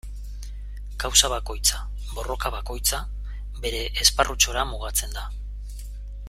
[1.03, 1.81] Kausa bakoitza,
[2.15, 3.03] borroka bakoitza,
[3.67, 5.29] bere esparrutxora mugatzen da.